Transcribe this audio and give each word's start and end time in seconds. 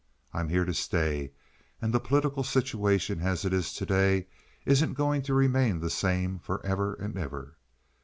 I'm 0.33 0.49
here 0.49 0.65
to 0.65 0.73
stay, 0.73 1.31
and 1.79 1.93
the 1.93 1.99
political 1.99 2.43
situation 2.43 3.19
as 3.21 3.45
it 3.45 3.53
is 3.53 3.71
to 3.73 3.85
day 3.85 4.25
isn't 4.65 4.93
going 4.95 5.21
to 5.21 5.35
remain 5.35 5.79
the 5.79 5.91
same 5.91 6.39
forever 6.39 6.95
and 6.95 7.15
ever. 7.19 7.55